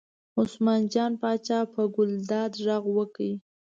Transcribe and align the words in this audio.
عثمان 0.39 0.81
جان 0.93 1.11
پاچا 1.21 1.59
په 1.73 1.81
ګلداد 1.95 2.51
غږ 2.65 2.83
وکړ. 2.97 3.19